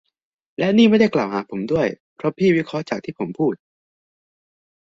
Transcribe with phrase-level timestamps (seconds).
[0.59, 3.53] และนี่ไม่ได้กล่าวหาผมด้วย เพราะพี่วิเคราะห์จากที่ผมพูด!